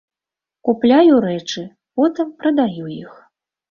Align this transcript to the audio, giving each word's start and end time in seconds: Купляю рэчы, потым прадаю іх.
Купляю 0.69 1.21
рэчы, 1.27 1.61
потым 1.97 2.37
прадаю 2.43 2.85
іх. 3.03 3.27